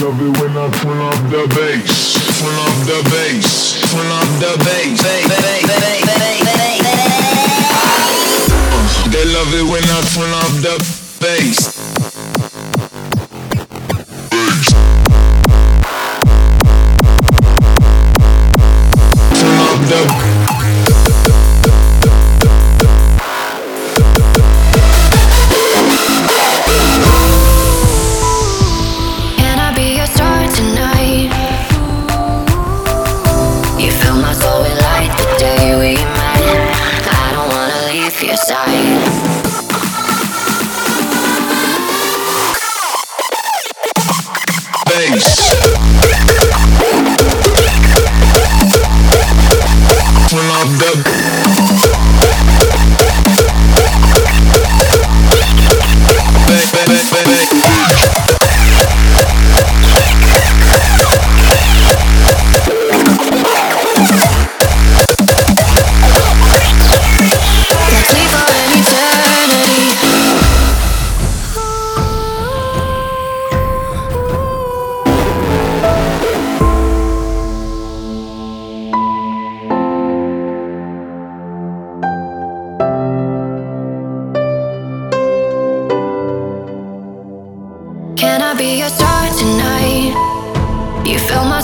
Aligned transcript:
love 0.00 0.20
it 0.20 0.40
when 0.40 0.56
I 0.56 0.70
turn 0.80 1.00
up 1.00 1.18
the 1.30 1.46
bass, 1.54 2.14
turn 2.40 2.56
up 2.66 2.76
the 2.86 3.00
bass, 3.10 3.80
turn 3.90 4.06
up 4.06 4.28
the 4.40 4.52
bass. 4.64 5.02
They 9.12 9.24
love 9.32 9.54
it 9.54 9.64
when 9.70 9.84
I 9.84 10.00
turn 10.14 10.32
up 10.32 10.52
the 10.62 10.76
bass. 11.20 11.73
Wanna 38.26 38.63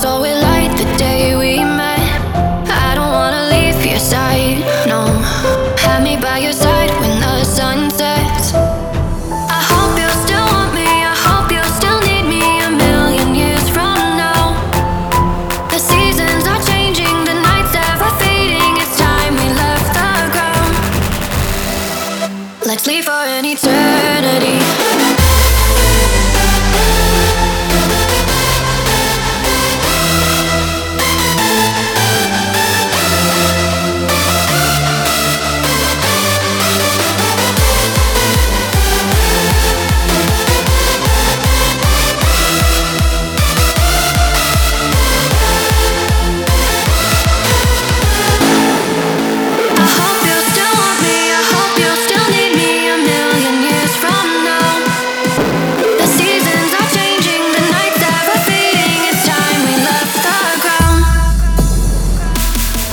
Soul 0.00 0.20
with 0.20 0.42
light 0.42 0.76
the 0.76 0.84
day 0.98 1.34
we 1.36 1.64
met. 1.64 2.20
I 2.68 2.94
don't 2.94 3.12
wanna 3.12 3.48
leave 3.48 3.80
your 3.84 3.98
side, 3.98 4.60
no. 4.86 5.06
Have 5.84 6.02
me 6.02 6.16
by 6.16 6.38
your 6.38 6.52
side 6.52 6.90
when 7.00 7.18
the 7.20 7.44
sun 7.44 7.90
sets. 7.90 8.52
I 8.52 9.60
hope 9.72 9.96
you 9.96 10.10
still 10.24 10.44
want 10.52 10.74
me. 10.74 10.84
I 10.84 11.16
hope 11.26 11.50
you 11.50 11.64
still 11.78 11.98
need 12.08 12.24
me 12.28 12.44
a 12.68 12.70
million 12.70 13.34
years 13.34 13.66
from 13.70 13.96
now. 14.20 14.52
The 15.72 15.78
seasons 15.78 16.44
are 16.46 16.62
changing, 16.70 17.16
the 17.24 17.34
nights 17.48 17.74
ever 17.74 18.10
fading. 18.20 18.76
It's 18.82 18.98
time 18.98 19.32
we 19.40 19.48
left 19.64 19.90
the 19.98 20.10
ground. 20.34 20.74
Let's 22.66 22.86
leave 22.86 23.06
for 23.06 23.22
an 23.36 23.46
eternity. 23.46 24.85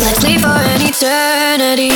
Let's 0.00 0.22
leave 0.24 0.40
for 0.40 0.48
an 0.48 0.80
eternity. 0.80 1.90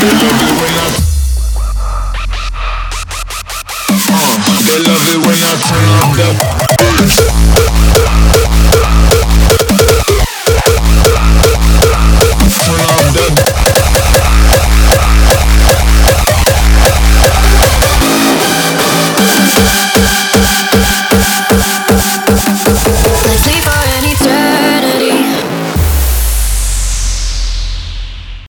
They 0.00 0.08
love 4.86 5.04
it 5.08 5.20
when 5.26 5.36
I 5.36 5.54
turn 5.66 5.84
up. 5.92 6.16
the 6.96 7.79